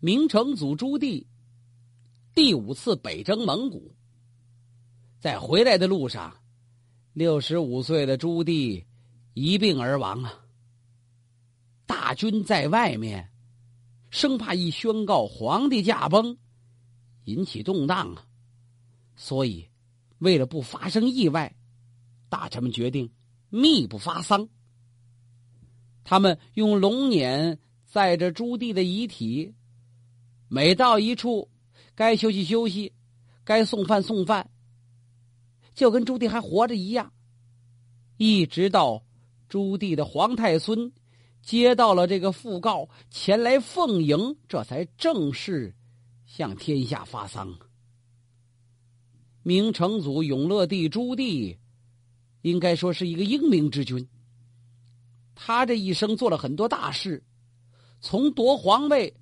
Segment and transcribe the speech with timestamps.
[0.00, 1.26] 明成祖朱棣
[2.32, 3.96] 第五次北征蒙古，
[5.18, 6.36] 在回来的路上，
[7.14, 8.84] 六十五岁的朱棣
[9.34, 10.32] 一病而亡啊。
[11.84, 13.32] 大军在外面，
[14.08, 16.36] 生怕一宣告皇帝驾崩，
[17.24, 18.24] 引起动荡啊，
[19.16, 19.68] 所以
[20.18, 21.52] 为了不发生意外，
[22.28, 23.10] 大臣们决定
[23.48, 24.48] 秘不发丧。
[26.04, 29.56] 他们用龙辇载着朱棣的遗体。
[30.48, 31.50] 每到一处，
[31.94, 32.92] 该休息休息，
[33.44, 34.50] 该送饭送饭，
[35.74, 37.12] 就跟朱棣还活着一样。
[38.16, 39.04] 一直到
[39.48, 40.90] 朱棣的皇太孙
[41.42, 45.74] 接到了这个讣告，前来奉迎，这才正式
[46.24, 47.58] 向天下发丧。
[49.42, 51.58] 明成祖永乐帝朱棣，
[52.40, 54.08] 应该说是一个英明之君。
[55.34, 57.22] 他这一生做了很多大事，
[58.00, 59.14] 从夺皇位。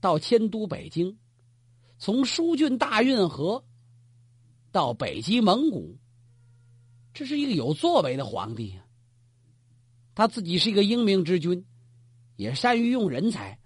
[0.00, 1.18] 到迁都北京，
[1.98, 3.64] 从疏浚大运河
[4.70, 5.98] 到北击蒙古，
[7.12, 8.84] 这是一个有作为的皇帝啊。
[10.14, 11.64] 他自己是一个英明之君，
[12.36, 13.58] 也善于用人才。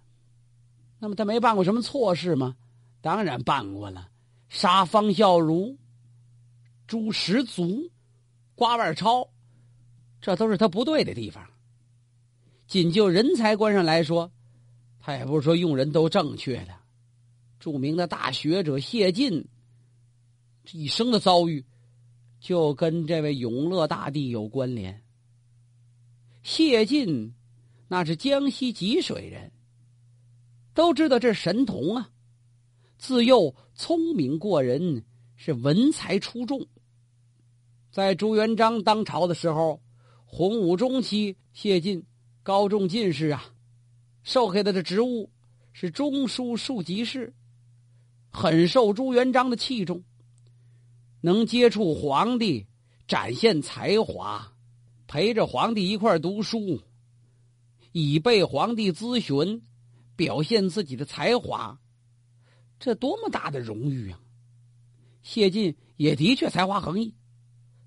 [0.98, 2.56] 那么他没办过什么错事吗？
[3.00, 4.08] 当然办过了，
[4.48, 5.77] 杀方孝孺、
[6.86, 7.91] 诛十族、
[8.55, 9.28] 瓜万超，
[10.20, 11.44] 这都是他不对的地方。
[12.67, 14.30] 仅就人才观上来说。
[15.05, 16.69] 他也不是说用人都正确的。
[17.58, 19.45] 著名的大学者谢晋，
[20.64, 21.64] 这一生的遭遇，
[22.41, 25.03] 就跟这位永乐大帝有关联。
[26.45, 27.34] 谢晋
[27.89, 29.50] 那是江西吉水人，
[30.73, 32.11] 都知道这神童啊，
[32.97, 35.05] 自幼聪明过人，
[35.36, 36.64] 是文才出众。
[37.91, 39.83] 在朱元璋当朝的时候，
[40.25, 42.05] 洪武中期，谢晋
[42.42, 43.52] 高中进士啊。
[44.23, 45.31] 授给他的职务
[45.73, 47.34] 是中书庶吉士，
[48.31, 50.03] 很受朱元璋的器重。
[51.20, 52.67] 能接触皇帝，
[53.06, 54.52] 展现才华，
[55.07, 56.80] 陪着皇帝一块读书，
[57.92, 59.63] 以备皇帝咨询，
[60.17, 61.79] 表现自己的才华，
[62.80, 64.20] 这多么大的荣誉啊！
[65.23, 67.14] 谢晋也的确才华横溢，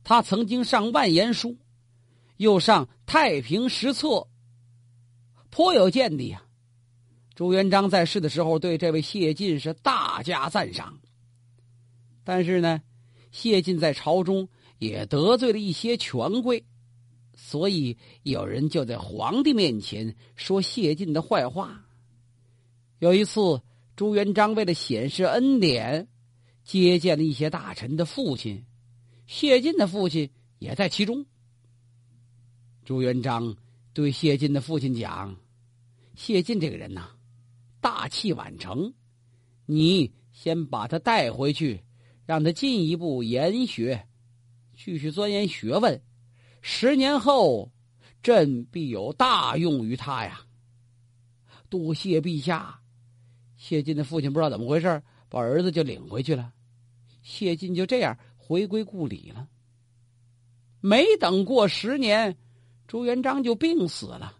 [0.03, 1.57] 他曾经上万言书，
[2.37, 4.27] 又上太平十策。
[5.55, 6.43] 颇有见地呀！
[7.33, 10.99] 朱元璋在世的时候，对这位谢晋是大加赞赏。
[12.25, 12.81] 但是呢，
[13.31, 14.49] 谢晋在朝中
[14.79, 16.65] 也得罪了一些权贵，
[17.37, 21.85] 所以有人就在皇帝面前说谢晋的坏话。
[22.99, 23.61] 有一次，
[23.95, 26.09] 朱元璋为了显示恩典，
[26.65, 28.65] 接见了一些大臣的父亲，
[29.25, 30.29] 谢晋的父亲
[30.59, 31.25] 也在其中。
[32.83, 33.55] 朱元璋
[33.93, 35.33] 对谢晋的父亲讲。
[36.15, 37.09] 谢晋这个人呐，
[37.81, 38.93] 大器晚成，
[39.65, 41.83] 你先把他带回去，
[42.25, 44.07] 让他进一步研学，
[44.75, 46.01] 继续钻研学问。
[46.61, 47.71] 十年后，
[48.23, 50.41] 朕必有大用于他呀！
[51.69, 52.79] 多谢陛下。
[53.57, 56.53] 谢晋的父亲不知道怎么回事，把儿子就领回去了。
[57.21, 59.47] 谢晋就这样回归故里了。
[60.79, 62.37] 没等过十年，
[62.87, 64.37] 朱元璋就病死了。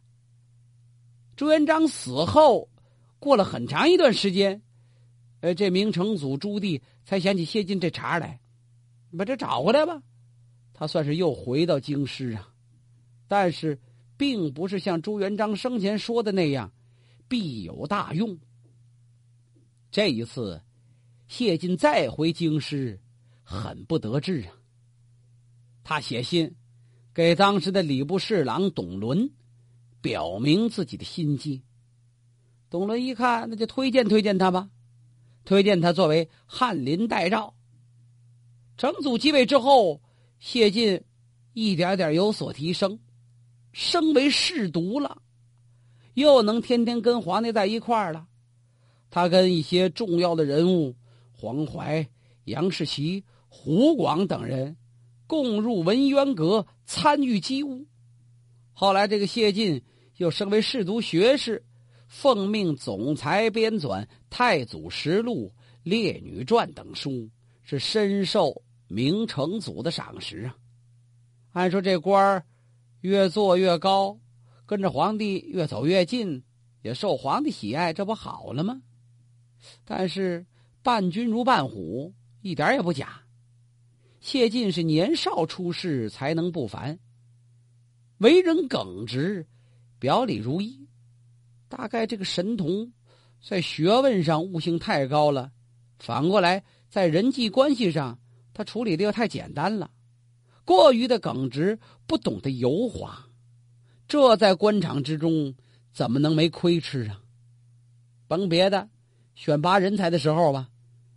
[1.36, 2.70] 朱元璋死后，
[3.20, 4.62] 过了很长一段时间，
[5.42, 8.40] 呃，这明成祖朱棣才想起谢晋这茬来，
[9.18, 10.02] 把这找回来吧。
[10.74, 12.48] 他算是又回到京师啊，
[13.28, 13.80] 但是
[14.16, 16.72] 并不是像朱元璋生前说的那样
[17.28, 18.38] 必有大用。
[19.92, 20.62] 这一次，
[21.28, 23.00] 谢晋再回京师，
[23.44, 24.52] 很不得志啊。
[25.84, 26.56] 他写信
[27.14, 29.30] 给当时的礼部侍郎董伦。
[30.06, 31.64] 表明自己的心迹。
[32.70, 34.70] 董伦一看，那就推荐推荐他吧，
[35.46, 37.56] 推荐他作为翰林待诏。
[38.78, 40.00] 成祖继位之后，
[40.38, 41.02] 谢晋
[41.54, 43.00] 一点点有所提升，
[43.72, 45.24] 升为侍读了，
[46.14, 48.28] 又能天天跟皇帝在一块儿了。
[49.10, 50.96] 他跟一些重要的人物，
[51.32, 52.08] 黄淮、
[52.44, 54.78] 杨士奇、胡广等人
[55.26, 57.88] 共入文渊阁，参与机务。
[58.72, 59.82] 后来，这个谢晋。
[60.18, 61.64] 又升为侍读学士，
[62.08, 65.48] 奉命总裁编纂《太祖实录》
[65.84, 67.30] 《列女传》等书，
[67.64, 70.56] 是深受明成祖的赏识啊。
[71.52, 72.46] 按说这官儿
[73.02, 74.18] 越做越高，
[74.66, 76.44] 跟着皇帝越走越近，
[76.82, 78.82] 也受皇帝喜爱，这不好了吗？
[79.84, 80.46] 但是
[80.82, 83.22] 伴君如伴虎，一点也不假。
[84.22, 87.00] 谢晋是年少出世，才能不凡，
[88.20, 89.46] 为人耿直。
[90.06, 90.88] 表里如一，
[91.68, 92.94] 大概这个神童
[93.44, 95.52] 在学问上悟性太高了，
[95.98, 98.20] 反过来在人际关系上
[98.54, 99.90] 他处理的又太简单了，
[100.64, 103.18] 过于的耿直，不懂得油滑，
[104.08, 105.56] 这在官场之中
[105.92, 107.20] 怎么能没亏吃啊？
[108.28, 108.88] 甭别的，
[109.34, 110.70] 选拔人才的时候吧，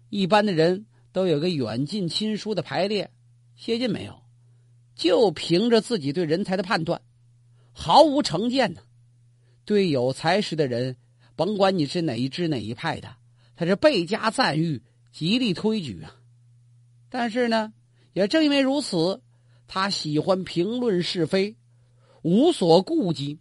[0.08, 3.11] 一般的人都有个远近亲疏的排列，
[3.55, 4.23] 谢晋没有，
[4.94, 7.02] 就凭着自己对人才的判断，
[7.80, 8.82] 毫无成见呢。
[9.64, 10.96] 对有才识的人，
[11.36, 13.14] 甭管你是哪一支哪一派的，
[13.54, 14.82] 他是倍加赞誉，
[15.12, 16.16] 极力推举啊。
[17.08, 17.72] 但是呢，
[18.14, 19.22] 也正因为如此，
[19.69, 21.56] 他喜欢评论是非，
[22.22, 23.38] 无所顾忌，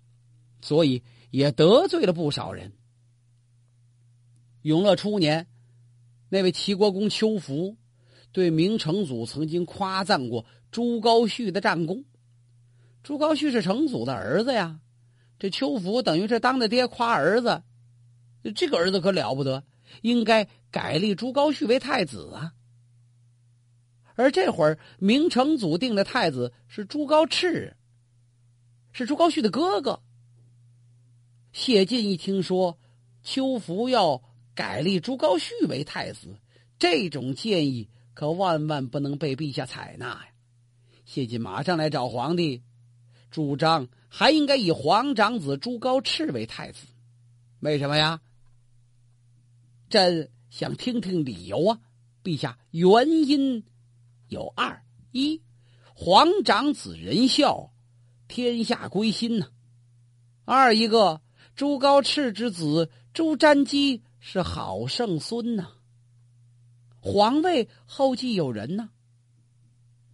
[0.61, 1.01] 所以
[1.31, 2.73] 也得罪了不少人。
[4.61, 5.47] 永乐初年，
[6.29, 7.75] 那位齐国公邱福
[8.31, 12.05] 对明成祖曾经夸赞过朱高煦的战功。
[13.07, 14.81] 朱高煦是成祖的儿子呀，
[15.39, 17.63] 这邱福等于是当着爹夸儿子，
[18.53, 19.63] 这个儿子可了不得，
[20.01, 22.51] 应该改立朱高煦为太子啊。
[24.15, 27.75] 而这会儿明成祖定的太子是朱高炽，
[28.91, 30.01] 是朱高煦的哥哥。
[31.53, 32.77] 谢晋一听说
[33.23, 34.21] 邱福要。
[34.53, 36.35] 改立朱高煦为太子，
[36.79, 40.27] 这种建议可万万不能被陛下采纳呀！
[41.05, 42.63] 谢晋马上来找皇帝，
[43.29, 46.87] 主张还应该以皇长子朱高炽为太子。
[47.59, 48.21] 为什么呀？
[49.89, 51.79] 朕想听听理由啊！
[52.23, 53.63] 陛下，原因
[54.27, 55.41] 有二：一，
[55.95, 57.71] 皇长子仁孝，
[58.27, 59.47] 天下归心呐；
[60.45, 61.21] 二一个，
[61.55, 64.03] 朱高炽之子朱瞻基。
[64.19, 65.69] 是好圣孙呐，
[66.99, 68.89] 皇位后继有人呐。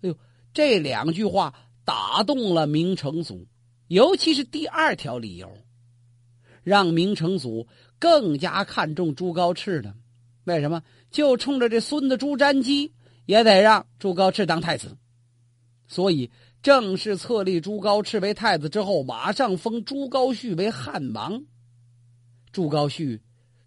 [0.01, 0.17] 哎呦，
[0.53, 3.47] 这两句话打动了明成祖，
[3.87, 5.51] 尤其是第二条理由，
[6.63, 7.67] 让明成祖
[7.99, 9.95] 更加看重朱高炽了。
[10.45, 10.81] 为什么？
[11.11, 12.93] 就冲着这孙子朱瞻基
[13.25, 14.97] 也得让朱高炽当太子，
[15.87, 16.31] 所以
[16.61, 21.43] 正式册立朱高炽为太子之后，马上封朱高煦为汉王。
[22.51, 23.19] 朱高煦。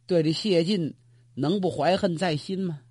[0.06, 0.94] 对这谢晋
[1.34, 2.82] 能不怀恨在心吗？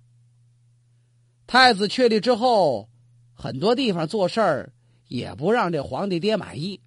[1.46, 2.90] 太子确立之后，
[3.32, 4.72] 很多地方做事儿
[5.08, 6.80] 也不让这皇帝爹满意。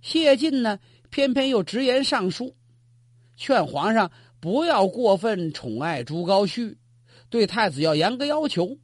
[0.00, 0.78] 谢晋呢，
[1.10, 2.54] 偏偏又直言上书，
[3.36, 6.76] 劝皇上不要过分宠爱朱高煦，
[7.28, 8.78] 对太子要严格要求。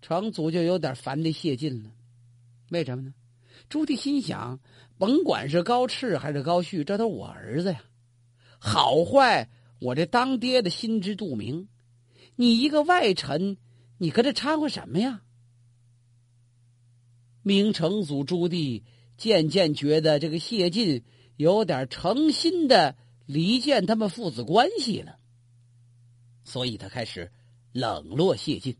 [0.00, 1.90] 成祖就有点烦这谢晋了，
[2.70, 3.12] 为什么呢？
[3.68, 4.58] 朱棣心想，
[4.98, 7.82] 甭管是高炽还是高煦，这都是我儿子呀。
[8.58, 11.68] 好坏，我这当爹的心知肚明。
[12.36, 13.56] 你一个外臣，
[13.98, 15.22] 你搁这掺和什么呀？
[17.42, 18.82] 明成祖朱棣
[19.16, 21.02] 渐渐觉得这个谢晋
[21.36, 22.96] 有点诚心的
[23.26, 25.18] 离间他们父子关系了，
[26.44, 27.30] 所以他开始
[27.72, 28.76] 冷落谢晋。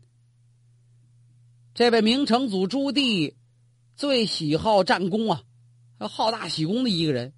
[1.73, 3.35] 这位明成祖朱棣
[3.95, 5.43] 最喜好战功啊，
[5.99, 7.33] 好大喜功的一个人，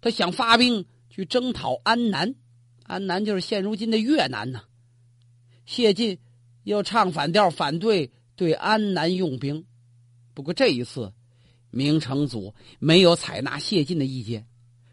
[0.00, 0.86] 他想发兵。
[1.10, 2.36] 去征讨安南，
[2.84, 4.62] 安南就是现如今的越南呐。
[5.66, 6.20] 谢晋
[6.62, 9.66] 又唱反调，反对对安南用兵。
[10.38, 11.12] 不过这一次，
[11.72, 14.46] 明成祖没有采纳谢晋的意见，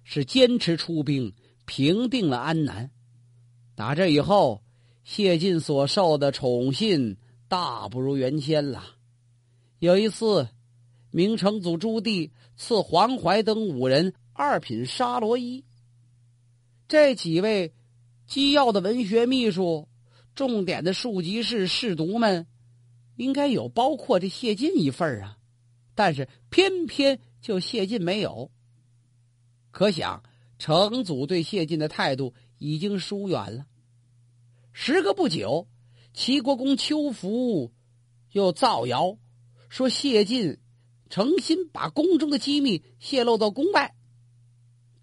[0.04, 2.90] 是坚持出兵平定了安南。
[3.76, 4.64] 打这以后，
[5.04, 7.18] 谢晋所受的宠信
[7.48, 8.84] 大不如原先了。
[9.78, 10.50] 有一次，
[11.12, 15.64] 明成祖朱棣赐黄怀等五人二品沙罗衣。
[16.88, 17.72] 这几位
[18.26, 19.88] 机要的文学秘书、
[20.34, 22.48] 重点的庶吉士、士读们，
[23.16, 25.38] 应该有包括这谢晋一份啊，
[25.96, 28.52] 但是偏偏就谢晋没有。
[29.72, 30.22] 可想
[30.60, 33.66] 成祖对谢晋的态度已经疏远了。
[34.72, 35.68] 时隔不久，
[36.14, 37.74] 齐国公邱福
[38.32, 39.18] 又造谣
[39.70, 40.60] 说谢晋
[41.10, 43.96] 诚心把宫中的机密泄露到宫外。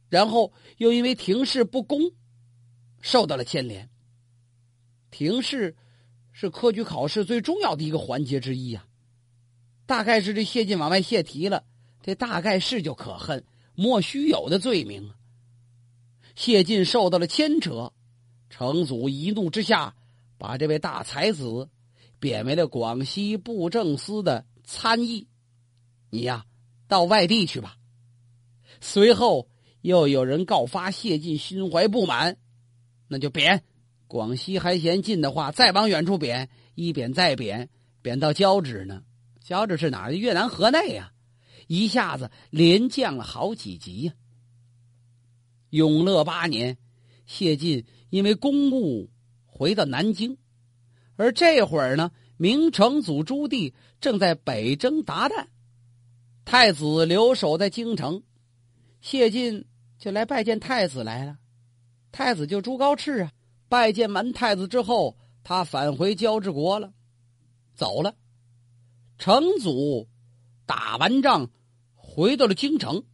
[0.08, 2.12] 然后又因为廷试不公，
[3.00, 3.88] 受到了牵连。
[5.11, 5.75] 廷试
[6.32, 8.87] 是科举考试最重要的一个环节之一啊。
[9.87, 11.65] 大概是这谢晋往外泄题了，
[12.03, 15.11] 这大概是就可恨，莫须有的罪名。
[16.35, 17.93] 谢晋受到了牵扯，
[18.51, 19.95] 成祖一怒之下，
[20.39, 21.69] 把这位大才子
[22.19, 25.29] 贬为了广西布政司的参议。
[26.11, 26.47] 你呀，
[26.89, 27.77] 到外地去吧。
[28.81, 29.49] 随后。
[29.83, 32.37] 又有人告发谢晋心怀不满，
[33.09, 33.65] 那就贬。
[34.07, 37.69] 广西还嫌近的话，再往远处贬，一贬再贬，
[38.01, 39.03] 贬到交趾呢。
[39.44, 40.12] 交趾是哪儿？
[40.12, 41.12] 越南河内呀！
[41.68, 44.12] 一下子连降了好几级呀。
[45.70, 46.76] 永乐八年，
[47.25, 49.11] 谢晋因为公务
[49.46, 50.37] 回到南京，
[51.16, 55.46] 而这会儿呢，明成祖朱棣正在北征鞑靼，
[56.44, 58.22] 太子留守在京城，
[59.00, 59.64] 谢晋
[59.99, 61.38] 就来拜见太子来了。
[62.11, 63.32] 太子就朱高炽啊，
[63.68, 66.92] 拜见完太子之后，他返回交趾国了，
[67.75, 68.14] 走了。
[69.23, 70.09] 成祖
[70.67, 71.49] 打完仗
[71.95, 73.05] 回到了京城，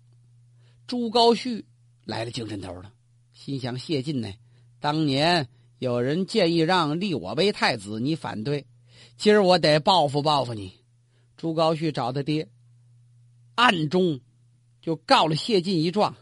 [0.86, 1.66] 朱高煦
[2.06, 2.90] 来了精神头了，
[3.34, 4.32] 心想谢晋呢，
[4.80, 8.64] 当年有人建议让立我为太子，你反对，
[9.18, 10.72] 今儿我得报复报复你。
[11.36, 12.48] 朱高煦找他爹，
[13.54, 14.18] 暗中
[14.80, 16.16] 就告了谢晋一状，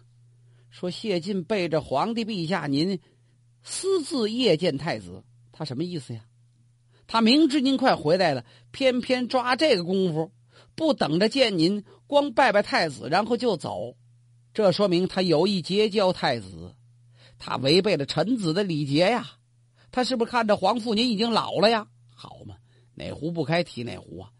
[0.68, 2.98] 说谢晋背着皇帝陛下您
[3.62, 6.24] 私自夜见太子，他什么意思呀？
[7.06, 10.32] 他明知您快回来了，偏偏抓这个功夫，
[10.74, 13.94] 不等着见您，光拜拜太子，然后就走。
[14.52, 16.74] 这说明他有意结交太子，
[17.38, 19.26] 他违背了臣子的礼节呀。
[19.92, 21.86] 他是不是看着皇父您已经老了呀？
[22.14, 22.56] 好嘛，
[22.94, 24.30] 哪壶不开提哪壶啊！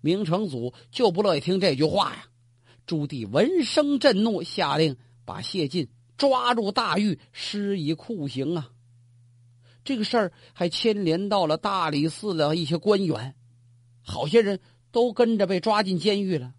[0.00, 2.26] 明成祖就不乐意听这句话呀。
[2.86, 8.70] 朱棣闻声震怒，下令把谢晋抓入大狱，施以酷刑啊。
[9.84, 13.34] 这个事儿还牵连到了大理寺的一些官员，
[14.00, 14.60] 好些人
[14.90, 16.54] 都跟着被抓进监狱了，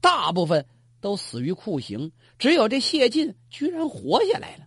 [0.00, 0.66] 大部分
[1.00, 4.66] 都死于酷刑，只有这谢晋居然活下来了。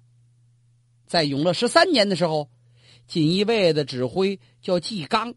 [1.07, 2.50] 在永乐十三年的时候，
[3.07, 5.34] 锦衣卫的指挥叫纪纲，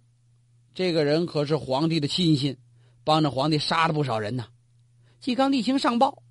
[0.74, 2.58] 这个人可是皇帝的亲信，
[3.04, 4.46] 帮着皇帝杀了不少人呢。
[5.20, 6.22] 纪纲例行上报，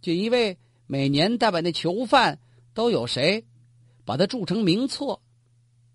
[0.00, 2.40] 锦衣卫每年代把那囚犯
[2.74, 3.44] 都有谁？
[4.04, 5.20] 把他铸成名册，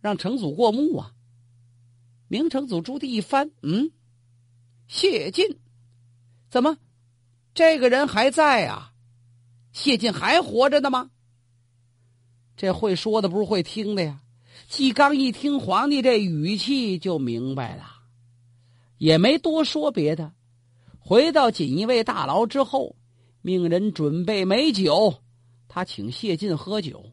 [0.01, 1.13] 让成祖过目啊！
[2.27, 3.91] 明成祖朱棣一翻，嗯，
[4.87, 5.59] 谢晋，
[6.49, 6.77] 怎么，
[7.53, 8.93] 这个人还在啊？
[9.71, 11.11] 谢晋还活着呢吗？
[12.55, 14.21] 这会说的不是会听的呀！
[14.67, 17.85] 纪刚一听皇帝这语气就明白了，
[18.97, 20.33] 也没多说别的，
[20.99, 22.95] 回到锦衣卫大牢之后，
[23.41, 25.23] 命人准备美酒，
[25.67, 27.11] 他请谢晋喝酒。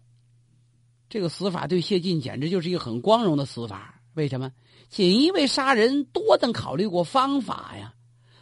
[1.08, 4.00] 这个死法对谢晋简直就是一个很光荣的死法。
[4.14, 4.50] 为什么？
[4.88, 7.94] 锦衣卫杀人多等考虑过方法呀，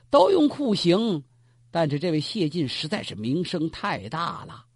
[0.09, 1.25] 都用酷刑，
[1.71, 4.67] 但是这位谢晋实在是名声太大了。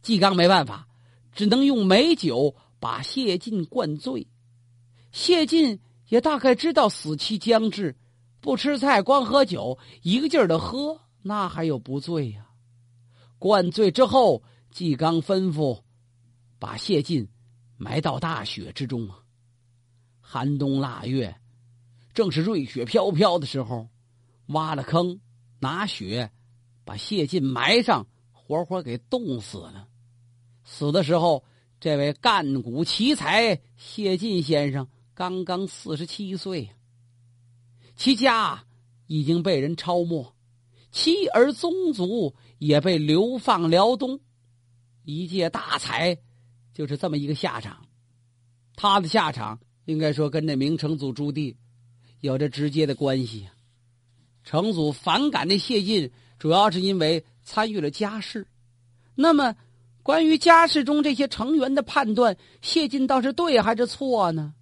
[0.00, 0.88] 纪刚没办法，
[1.32, 4.26] 只能用美酒把谢晋灌醉。
[5.10, 7.94] 谢晋也大概知道死期将至，
[8.40, 12.46] 不吃菜光喝酒，一个劲儿的喝，那还有不醉呀？
[13.38, 15.81] 灌醉之后，纪刚吩咐。
[16.62, 17.28] 把谢晋
[17.76, 19.18] 埋到大雪之中啊！
[20.20, 21.34] 寒冬腊月，
[22.14, 23.88] 正是瑞雪飘飘的时候，
[24.46, 25.18] 挖了坑，
[25.58, 26.30] 拿雪
[26.84, 29.88] 把谢晋埋上，活活给冻死了。
[30.62, 31.44] 死的时候，
[31.80, 36.70] 这位干古奇才谢晋先生刚刚四十七岁，
[37.96, 38.64] 其家
[39.08, 40.32] 已经被人抄没，
[40.92, 44.20] 妻儿宗族也被流放辽东，
[45.02, 46.16] 一介大才。
[46.72, 47.86] 就是这么一个下场，
[48.76, 51.54] 他的下场应该说跟这明成祖朱棣
[52.20, 53.48] 有着直接的关系。
[54.44, 58.46] 成祖反感那谢晋，主要是因为参与了家事。
[59.14, 59.54] 那么，
[60.02, 64.54] 关于家事中这些成员的判断，谢晋倒是对还是错呢？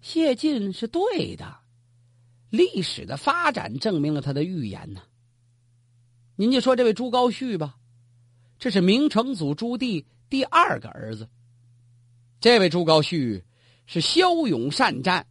[0.00, 1.56] 谢晋是对的，
[2.50, 5.02] 历史的发展证明了他的预言呢。
[6.36, 7.76] 您就说这位朱高煦吧，
[8.58, 11.28] 这是明成祖朱棣第二个儿子。
[12.38, 13.42] 这位朱高煦
[13.86, 15.26] 是骁勇善战，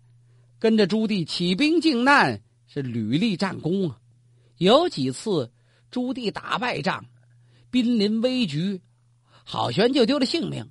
[0.60, 4.00] 跟着朱棣起兵靖难，是屡立战功啊。
[4.58, 5.52] 有几次
[5.92, 7.06] 朱棣打败仗，
[7.70, 8.82] 濒临危局，
[9.44, 10.68] 好悬就丢了性命，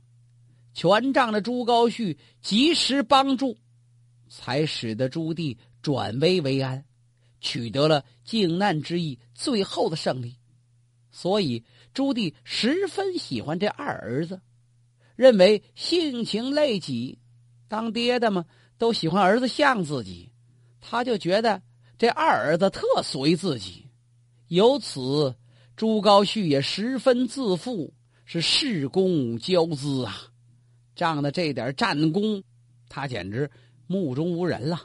[0.72, 3.56] 全仗着朱高煦及时帮助，
[4.28, 6.84] 才使得朱棣转危为安，
[7.40, 10.36] 取得了靖难之役最后的胜利。
[11.12, 14.40] 所以朱棣十分喜欢这二儿子。
[15.16, 17.18] 认为性情类己，
[17.68, 18.44] 当爹的嘛
[18.78, 20.30] 都喜欢儿子像自己，
[20.80, 21.62] 他就觉得
[21.96, 23.88] 这二儿子特随自己。
[24.48, 25.34] 由此，
[25.76, 27.92] 朱高煦也十分自负，
[28.24, 30.14] 是恃功骄姿啊！
[30.94, 32.42] 仗着这点战功，
[32.88, 33.50] 他简直
[33.86, 34.82] 目中无人了。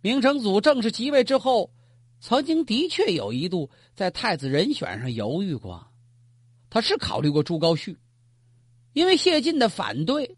[0.00, 1.70] 明成祖正式即位之后，
[2.20, 5.86] 曾经的确有一度在太子人选上犹豫过，
[6.70, 7.96] 他是考虑过朱高煦。
[8.92, 10.36] 因为谢晋的反对，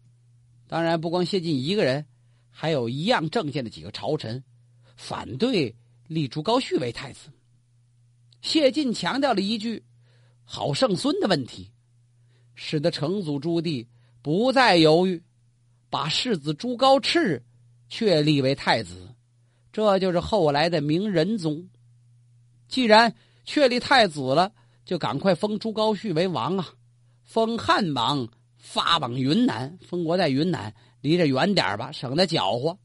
[0.67, 2.05] 当然不光谢晋一个人，
[2.49, 4.43] 还有一样政见的几个朝臣
[4.95, 5.75] 反对
[6.07, 7.29] 立朱高煦为太子。
[8.41, 9.83] 谢晋强调了一句
[10.45, 11.71] “好圣孙”的问题，
[12.53, 13.87] 使得成祖朱棣
[14.21, 15.23] 不再犹豫，
[15.89, 17.41] 把世子朱高炽
[17.89, 19.15] 确立为太子，
[19.71, 21.67] 这就是后来的明仁宗。
[22.67, 24.51] 既然确立太子了，
[24.85, 26.73] 就赶快封朱高煦为王啊！
[27.23, 28.27] 封汉王
[28.63, 32.79] 发往云南，封国在云南，离着远点吧，省得搅和。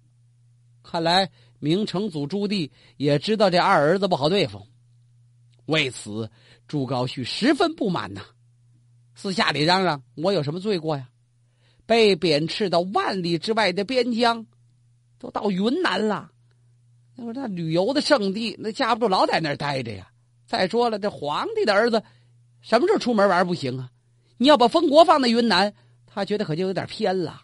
[0.82, 1.30] 看来
[1.60, 4.66] 明成祖朱棣也知道这二儿子不好对付，
[5.66, 6.28] 为此
[6.66, 8.22] 朱高煦十分不满呐，
[9.14, 11.08] 私下里嚷嚷：“我有什么罪过呀？
[11.86, 14.44] 被贬斥到万里之外的边疆，
[15.16, 16.32] 都到云南了，
[17.14, 20.10] 那说那旅游的圣地，那架不住老在那儿待着呀。
[20.44, 22.02] 再说了，这皇帝的儿子，
[22.62, 23.88] 什么时候出门玩不行啊？”
[24.38, 25.74] 你要把封国放在云南，
[26.06, 27.42] 他觉得可就有点偏了，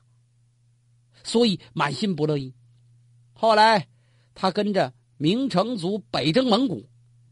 [1.23, 2.55] 所以满心不乐意。
[3.33, 3.89] 后来，
[4.35, 6.89] 他跟着明成祖北征蒙古，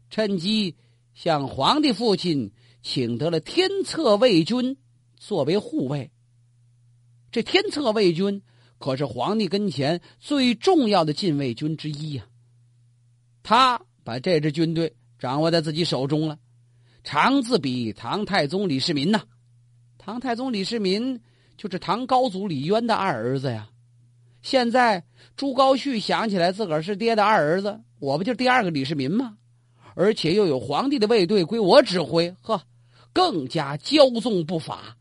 [0.09, 0.75] 趁机
[1.13, 2.51] 向皇帝父亲
[2.81, 4.77] 请得了天策卫军
[5.17, 6.11] 作为护卫。
[7.31, 8.41] 这天策卫军
[8.77, 12.25] 可是皇帝跟前最重要的禁卫军之一呀。
[13.41, 16.37] 他把这支军队掌握在自己手中了，
[17.03, 19.23] 长自比唐太宗李世民呐。
[20.05, 21.21] 唐太宗李世民
[21.55, 23.69] 就是唐高祖李渊的二儿子呀。
[24.41, 25.05] 现在
[25.37, 29.37] 朱高煦想起来自个儿是爹的二儿子，我不就第二个李世民吗？
[29.95, 32.61] 而且又有皇帝的卫队归我指挥，呵，
[33.13, 34.97] 更加骄纵不法。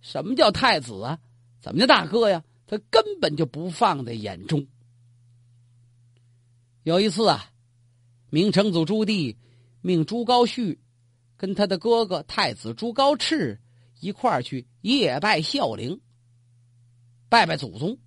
[0.00, 1.18] 什么叫太子啊？
[1.60, 2.42] 怎么叫大哥呀？
[2.66, 4.66] 他根本就不放在眼中。
[6.82, 7.50] 有一次啊，
[8.30, 9.36] 明成祖朱棣
[9.82, 10.78] 命朱高煦
[11.36, 13.58] 跟他的哥哥太子朱高炽。
[14.00, 16.00] 一块儿去夜拜孝陵，
[17.28, 17.98] 拜拜祖宗。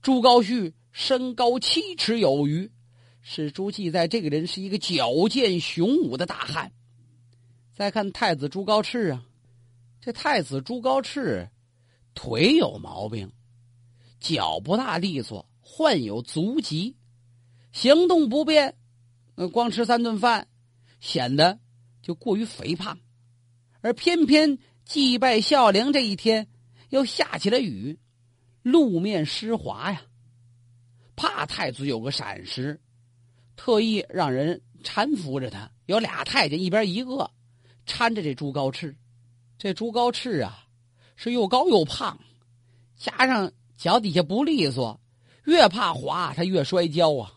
[0.00, 2.70] 朱高煦身高七尺有余，
[3.20, 6.72] 史书记载这个人是一个矫健雄武的大汉。
[7.72, 9.24] 再看太子朱高炽啊，
[10.00, 11.48] 这太子朱高炽
[12.14, 13.30] 腿有毛病，
[14.18, 16.96] 脚不大利索，患有足疾，
[17.72, 18.76] 行动不便，
[19.52, 20.48] 光吃三顿饭，
[21.00, 21.58] 显得
[22.00, 22.98] 就过于肥胖，
[23.82, 24.58] 而偏偏。
[24.86, 26.46] 祭拜孝陵这一天，
[26.90, 27.98] 又下起了雨，
[28.62, 30.00] 路面湿滑呀。
[31.16, 32.80] 怕太子有个闪失，
[33.56, 35.68] 特意让人搀扶着他。
[35.86, 37.28] 有俩太监一边一个，
[37.84, 38.94] 搀着这朱高炽。
[39.58, 40.68] 这朱高炽啊，
[41.16, 42.16] 是又高又胖，
[42.94, 45.00] 加上脚底下不利索，
[45.46, 47.32] 越怕滑他越摔跤啊。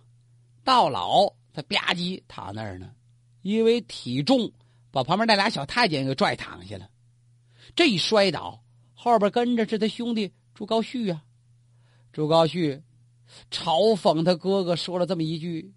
[0.64, 2.92] 到老他吧唧躺那儿呢，
[3.42, 4.52] 因为体重
[4.92, 6.88] 把旁边那俩小太监给拽躺下了。
[7.76, 11.22] 这一摔倒，后边跟着是他兄弟朱高煦呀。
[12.12, 12.82] 朱高煦
[13.52, 15.74] 嘲讽他哥哥说了这么一句：“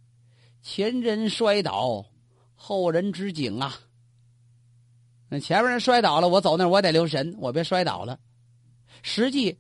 [0.62, 2.06] 前人摔倒，
[2.54, 3.78] 后人知景啊。
[5.28, 8.18] 那前面人摔倒了，我走那我得留神，我别摔倒了。”
[9.02, 9.58] 实际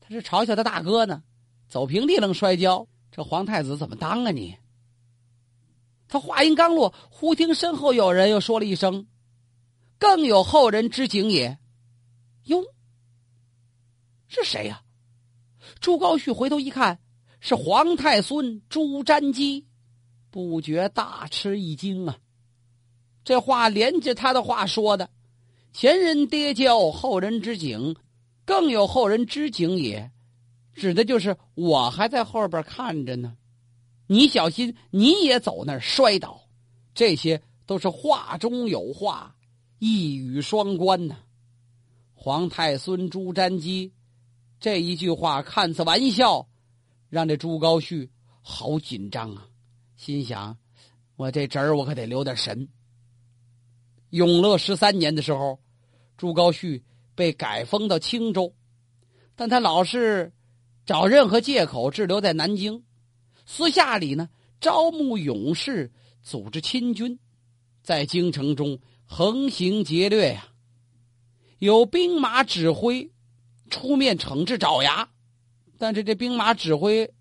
[0.00, 1.22] 他是嘲笑他大哥呢。
[1.68, 4.56] 走平地能摔跤，这皇太子怎么当啊你？
[6.08, 9.06] 他话音刚落，忽听身后有人又说了一声
[9.98, 11.56] ：“更有后人之景也。”
[12.44, 12.64] 哟，
[14.28, 14.82] 是谁呀？
[15.80, 16.98] 朱高煦回头一看，
[17.40, 19.66] 是皇太孙朱瞻基，
[20.30, 22.18] 不觉大吃一惊啊！
[23.22, 25.10] 这话连着他的话说的
[25.72, 27.94] ：“前人跌跤，后人知景，
[28.44, 30.10] 更有后人知景也。”
[30.72, 33.36] 指的就是我还在后边看着呢，
[34.06, 36.40] 你小心，你也走那摔倒。
[36.94, 39.36] 这些都是话中有话，
[39.78, 41.16] 一语双关呢。
[42.22, 43.94] 皇太孙朱瞻基
[44.60, 46.46] 这一句话看似玩笑，
[47.08, 48.10] 让这朱高煦
[48.42, 49.48] 好紧张啊！
[49.96, 50.58] 心想：
[51.16, 52.68] 我这侄儿我可得留点神。
[54.10, 55.58] 永乐十三年的时候，
[56.18, 56.82] 朱高煦
[57.14, 58.54] 被改封到青州，
[59.34, 60.30] 但他老是
[60.84, 62.84] 找任何借口滞留在南京，
[63.46, 64.28] 私下里呢
[64.60, 67.18] 招募勇士，组织亲军，
[67.82, 70.49] 在京城中横行劫掠呀。
[71.60, 73.10] 有兵马指挥
[73.68, 75.08] 出面惩治爪牙，
[75.78, 77.12] 但是这兵马指挥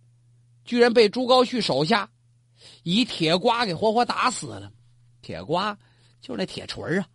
[0.63, 2.09] 居然被朱高煦手下
[2.83, 4.71] 以铁瓜给活活打死了。
[5.21, 5.77] 铁瓜
[6.21, 7.07] 就是那铁锤啊，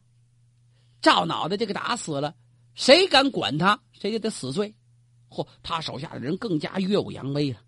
[1.00, 2.34] 照脑袋就给打死了。
[2.74, 4.74] 谁敢管他，谁就得死罪。
[5.30, 7.58] 嚯，他手下的人更加耀武扬威了。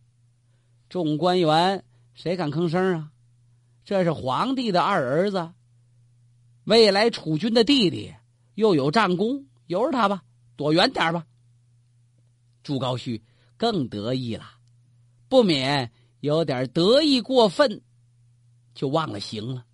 [0.90, 3.10] 众官员谁敢吭声啊？
[3.86, 5.50] 这是皇帝的二儿子，
[6.64, 8.14] 未来储君的弟弟。
[8.56, 10.24] 又有战功，由着他吧，
[10.56, 11.24] 躲远点吧。
[12.62, 13.22] 朱高煦
[13.56, 14.44] 更得意了，
[15.28, 17.82] 不免有点得意过分，
[18.74, 19.64] 就忘了形了，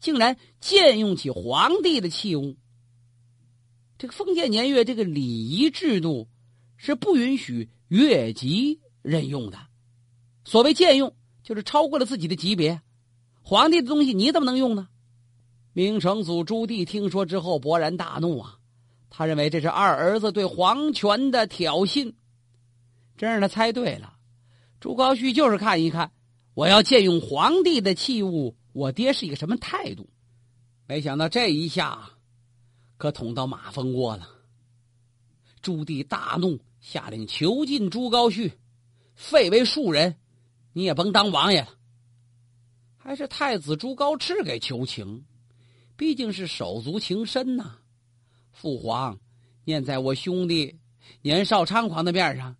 [0.00, 2.56] 竟然借用起皇帝的器物。
[3.98, 6.28] 这个封建年月，这个礼仪制度
[6.76, 9.58] 是不允许越级任用的。
[10.44, 12.80] 所谓僭用，就是超过了自己的级别。
[13.42, 14.88] 皇帝的东西你怎么能用呢？
[15.76, 18.56] 明成祖朱棣听说之后勃然大怒啊！
[19.10, 22.14] 他认为这是二儿子对皇权的挑衅，
[23.18, 24.16] 真让他猜对了。
[24.80, 26.10] 朱高煦就是看一看，
[26.54, 30.08] 我要借用皇帝的器物，我爹是一个什么态度？
[30.86, 32.08] 没想到这一下。
[32.96, 34.26] 可捅到马蜂窝了。
[35.60, 38.50] 朱棣大怒，下令囚禁朱高煦，
[39.14, 40.16] 废为庶人，
[40.72, 41.68] 你也甭当王爷了。
[42.96, 45.22] 还是太子朱高炽给求情，
[45.96, 47.78] 毕竟是手足情深呐。
[48.52, 49.18] 父皇，
[49.64, 50.78] 念在我兄弟
[51.22, 52.56] 年少猖狂的面上，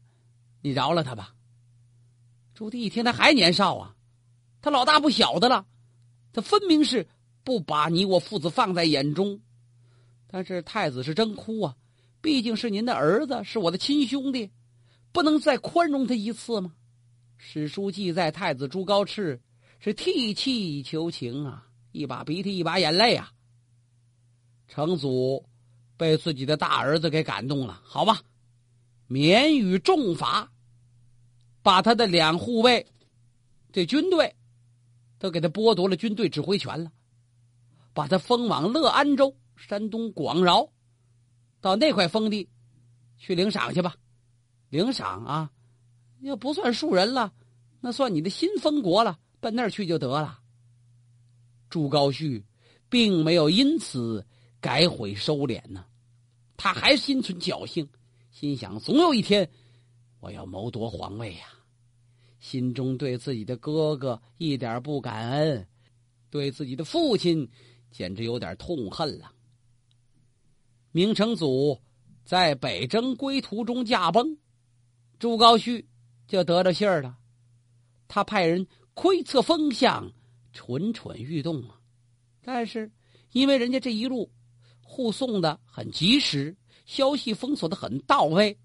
[0.60, 1.34] 你饶了他吧。
[2.54, 3.96] 朱棣一听，他还年少啊，
[4.62, 5.66] 他老大不小的了，
[6.32, 7.06] 他分明是
[7.44, 9.40] 不把你我父子放在眼中。
[10.26, 11.76] 但是太子是真哭啊！
[12.20, 14.50] 毕竟是您的儿子，是我的亲兄弟，
[15.12, 16.72] 不能再宽容他一次吗？
[17.36, 19.38] 史书记载，太子朱高炽
[19.78, 21.65] 是涕泣求情啊，
[21.96, 23.32] 一把鼻涕一把眼泪啊。
[24.68, 25.44] 成祖
[25.96, 28.20] 被自己的大儿子给感动了，好吧，
[29.06, 30.50] 免予重罚，
[31.62, 32.86] 把他的两护卫，
[33.72, 34.34] 这军队，
[35.18, 36.92] 都给他剥夺了军队指挥权了，
[37.92, 39.34] 把他封往乐安州。
[39.58, 40.68] 山东广饶，
[41.62, 42.46] 到那块封地
[43.16, 43.96] 去领赏去吧，
[44.68, 45.50] 领赏啊，
[46.20, 47.32] 又不算庶人了，
[47.80, 50.38] 那算你的新封国了，奔那儿去就得了。
[51.68, 52.42] 朱高煦
[52.88, 54.24] 并没有因此
[54.60, 55.84] 改悔收敛呢，
[56.56, 57.88] 他还心存侥幸，
[58.30, 59.48] 心想总有一天
[60.20, 61.46] 我要谋夺皇位呀，
[62.40, 65.66] 心中对自己的哥哥一点不感恩，
[66.30, 67.48] 对自己的父亲
[67.90, 69.32] 简直有点痛恨了。
[70.92, 71.78] 明成祖
[72.24, 74.38] 在北征归途中驾崩，
[75.18, 75.84] 朱高煦
[76.26, 77.18] 就得着信儿了。
[78.08, 80.10] 他派人窥测风向，
[80.56, 81.78] 蠢蠢欲动啊！
[82.42, 82.90] 但是
[83.32, 84.32] 因为人家这一路
[84.80, 88.58] 护送的很及时，消息封锁的很到位，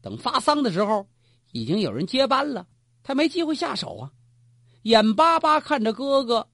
[0.00, 1.04] 等发丧的时候，
[1.50, 2.64] 已经有人接班了，
[3.02, 4.12] 他没机会下手啊！
[4.82, 6.48] 眼巴巴看着哥哥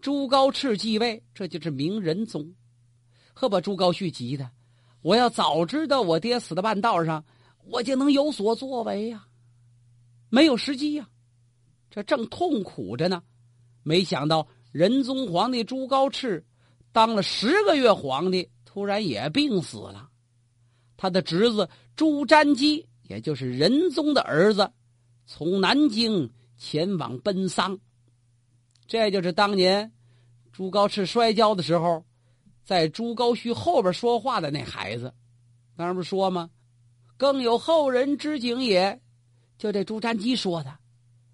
[0.00, 2.54] 朱高炽继位，这就是明仁宗，
[3.34, 4.50] 可把朱高煦急的。
[5.02, 7.22] 我要早知道我爹死的半道上，
[7.66, 9.26] 我就能有所作为呀。
[10.30, 11.08] 没有时机呀，
[11.90, 13.22] 这正痛苦着呢。
[13.82, 16.42] 没想到仁宗皇帝朱高炽
[16.92, 20.08] 当了十个月皇帝，突然也病死了。
[20.96, 24.70] 他的侄子朱瞻基，也就是仁宗的儿子，
[25.26, 27.78] 从南京前往奔丧。
[28.86, 29.90] 这就是当年
[30.52, 32.04] 朱高炽摔跤的时候。
[32.62, 35.12] 在朱高煦后边说话的那孩子，
[35.76, 36.48] 刚才不说吗？
[37.16, 39.00] 更有后人之景也，
[39.58, 40.72] 就这朱瞻基说的。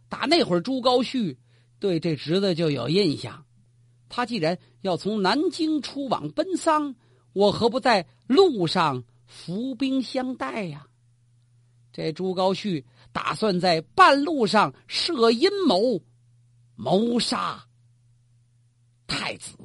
[0.09, 1.37] 打那会儿，朱高煦
[1.79, 3.45] 对这侄子就有印象。
[4.09, 6.95] 他既然要从南京出往奔丧，
[7.33, 10.87] 我何不在路上伏兵相待呀？
[11.93, 16.01] 这朱高煦打算在半路上设阴谋，
[16.75, 17.67] 谋杀
[19.07, 19.57] 太子。